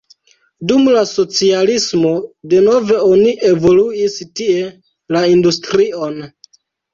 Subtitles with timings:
[0.69, 2.13] Dum la socialismo
[2.53, 4.65] denove oni evoluis tie
[5.19, 6.19] la industrion.